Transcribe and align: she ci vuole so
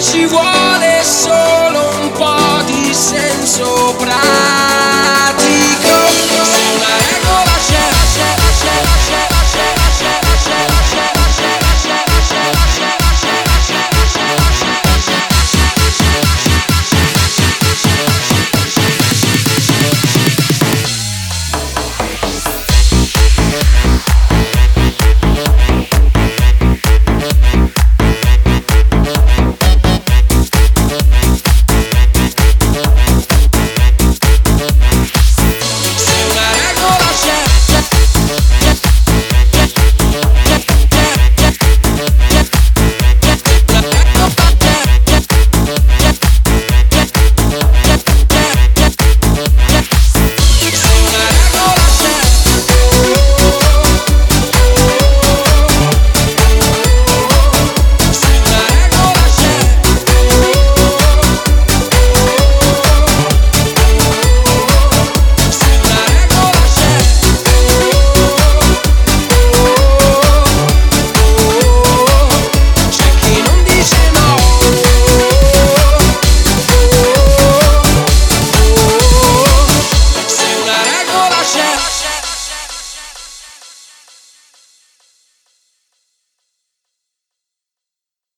she - -
ci 0.00 0.26
vuole 0.26 1.02
so 1.04 1.53